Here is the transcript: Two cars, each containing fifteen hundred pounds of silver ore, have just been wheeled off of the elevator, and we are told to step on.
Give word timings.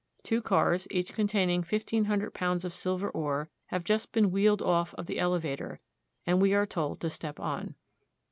Two 0.23 0.41
cars, 0.41 0.87
each 0.89 1.13
containing 1.13 1.61
fifteen 1.61 2.05
hundred 2.05 2.33
pounds 2.33 2.65
of 2.65 2.73
silver 2.73 3.07
ore, 3.11 3.51
have 3.67 3.83
just 3.83 4.11
been 4.11 4.31
wheeled 4.31 4.63
off 4.63 4.95
of 4.95 5.05
the 5.05 5.19
elevator, 5.19 5.79
and 6.25 6.41
we 6.41 6.55
are 6.55 6.65
told 6.65 6.99
to 7.01 7.09
step 7.11 7.39
on. 7.39 7.75